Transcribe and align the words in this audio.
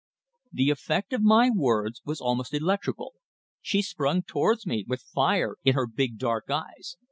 The 0.51 0.71
effect 0.71 1.13
of 1.13 1.21
my 1.21 1.51
words 1.55 2.01
was 2.03 2.19
almost 2.19 2.55
electrical. 2.55 3.13
She 3.61 3.83
sprung 3.83 4.23
towards 4.23 4.65
me, 4.65 4.83
with 4.87 5.03
fire 5.03 5.57
in 5.63 5.75
her 5.75 5.85
big, 5.85 6.17
dark 6.17 6.49
eyes. 6.49 6.97